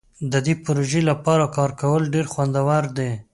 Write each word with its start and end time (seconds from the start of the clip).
د 0.31 0.33
دې 0.45 0.53
پروژې 0.65 1.01
لپاره 1.09 1.45
کار 1.57 1.71
کول 1.81 2.03
ډیر 2.13 2.25
خوندور 2.33 2.83
دي. 2.97 3.11